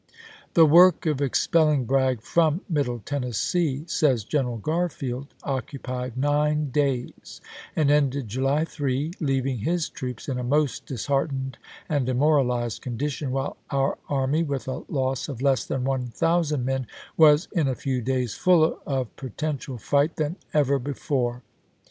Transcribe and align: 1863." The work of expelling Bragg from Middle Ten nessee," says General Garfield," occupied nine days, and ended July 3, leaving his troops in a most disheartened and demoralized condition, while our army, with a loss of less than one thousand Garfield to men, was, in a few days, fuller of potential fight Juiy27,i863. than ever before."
1863." 0.53 0.53
The 0.55 0.65
work 0.65 1.05
of 1.05 1.21
expelling 1.23 1.85
Bragg 1.85 2.23
from 2.23 2.61
Middle 2.67 2.97
Ten 3.05 3.21
nessee," 3.21 3.87
says 3.87 4.23
General 4.23 4.57
Garfield," 4.57 5.27
occupied 5.43 6.17
nine 6.17 6.71
days, 6.71 7.39
and 7.75 7.91
ended 7.91 8.27
July 8.27 8.65
3, 8.65 9.11
leaving 9.19 9.59
his 9.59 9.89
troops 9.89 10.27
in 10.27 10.39
a 10.39 10.43
most 10.43 10.87
disheartened 10.87 11.59
and 11.87 12.07
demoralized 12.07 12.81
condition, 12.81 13.29
while 13.29 13.57
our 13.69 13.99
army, 14.09 14.41
with 14.41 14.67
a 14.67 14.81
loss 14.89 15.29
of 15.29 15.39
less 15.39 15.65
than 15.65 15.83
one 15.83 16.07
thousand 16.07 16.65
Garfield 16.65 16.85
to 16.85 16.85
men, 16.85 16.87
was, 17.15 17.47
in 17.51 17.67
a 17.67 17.75
few 17.75 18.01
days, 18.01 18.33
fuller 18.33 18.77
of 18.87 19.15
potential 19.17 19.77
fight 19.77 20.13
Juiy27,i863. 20.15 20.15
than 20.15 20.35
ever 20.55 20.79
before." 20.79 21.43